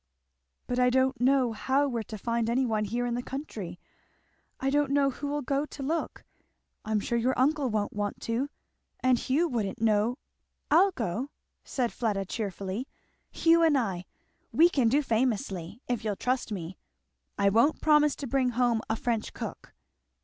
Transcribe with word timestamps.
"But 0.65 0.79
I 0.79 0.89
don't 0.89 1.21
know 1.21 1.51
how 1.51 1.87
we're 1.87 2.01
to 2.01 2.17
find 2.17 2.49
any 2.49 2.65
one 2.65 2.85
here 2.85 3.05
in 3.05 3.13
the 3.13 3.21
country 3.21 3.79
I 4.59 4.71
don't 4.71 4.89
know 4.89 5.11
who'll 5.11 5.43
go 5.43 5.63
to 5.67 5.83
look 5.83 6.23
I 6.83 6.89
am 6.89 6.99
sure 6.99 7.19
your 7.19 7.37
uncle 7.37 7.69
won't 7.69 7.93
want 7.93 8.19
to, 8.21 8.49
and 9.01 9.19
Hugh 9.19 9.47
wouldn't 9.47 9.79
know" 9.79 10.17
"I'll 10.71 10.89
go," 10.89 11.29
said 11.63 11.93
Fleda 11.93 12.25
cheerfully; 12.25 12.87
"Hugh 13.29 13.61
and 13.61 13.77
I. 13.77 14.05
We 14.51 14.69
can 14.69 14.87
do 14.89 15.03
famously 15.03 15.83
if 15.87 16.03
you'll 16.03 16.15
trust 16.15 16.51
me. 16.51 16.77
I 17.37 17.49
won't 17.49 17.79
promise 17.79 18.15
to 18.15 18.25
bring 18.27 18.49
home 18.49 18.81
a 18.89 18.95
French 18.95 19.33
cook." 19.33 19.71